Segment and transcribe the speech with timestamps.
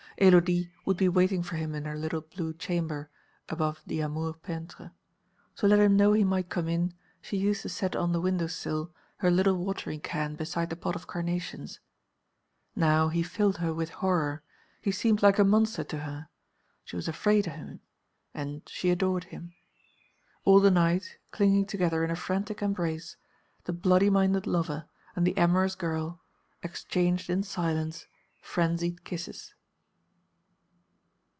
[0.19, 3.09] Élodie would be waiting for him in her little blue chamber
[3.49, 4.91] above the Amour peintre.
[5.55, 8.45] To let him know he might come in, she used to set on the window
[8.45, 11.79] sill her little watering can beside the pot of carnations.
[12.75, 14.43] Now he filled her with horror,
[14.79, 16.29] he seemed like a monster to her;
[16.83, 17.79] she was afraid of him,
[18.31, 19.55] and she adored him.
[20.45, 23.15] All the night, clinging together in a frantic embrace,
[23.63, 26.21] the bloody minded lover and the amorous girl
[26.61, 28.05] exchanged in silence
[28.39, 29.55] frenzied kisses.